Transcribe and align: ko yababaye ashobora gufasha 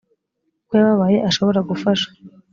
ko 0.67 0.71
yababaye 0.79 1.17
ashobora 1.29 1.59
gufasha 1.69 2.07